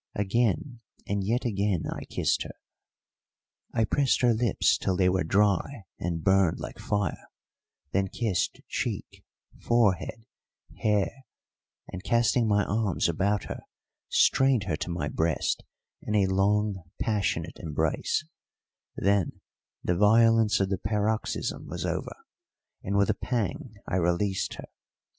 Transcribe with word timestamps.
Again 0.15 0.79
and 1.05 1.23
yet 1.23 1.45
again 1.45 1.83
I 1.87 2.05
kissed 2.05 2.41
her; 2.41 2.55
I 3.71 3.85
pressed 3.85 4.21
her 4.21 4.33
lips 4.33 4.79
till 4.79 4.97
they 4.97 5.09
were 5.09 5.23
dry 5.23 5.83
and 5.99 6.23
burned 6.23 6.57
like 6.59 6.79
fire, 6.79 7.29
then 7.91 8.07
kissed 8.07 8.61
cheek, 8.67 9.23
forehead, 9.61 10.25
hair, 10.79 11.25
and, 11.87 12.03
casting 12.03 12.47
my 12.47 12.65
arms 12.65 13.07
about 13.07 13.43
her 13.43 13.61
strained 14.09 14.63
her 14.63 14.75
to 14.77 14.89
my 14.89 15.07
breast 15.07 15.63
in 16.01 16.15
a 16.15 16.25
long, 16.25 16.81
passionate 16.99 17.59
embrace; 17.59 18.27
then 18.95 19.39
the 19.83 19.95
violence 19.95 20.59
of 20.59 20.69
the 20.69 20.79
paroxysm 20.79 21.67
was 21.67 21.85
over, 21.85 22.15
and 22.81 22.97
with 22.97 23.11
a 23.11 23.13
pang 23.13 23.75
I 23.87 23.97
released 23.97 24.55
her. 24.55 24.69